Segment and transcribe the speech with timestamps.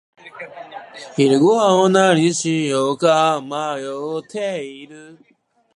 [1.15, 3.49] 昼ごはんは何にしようか迷
[4.19, 5.19] っている。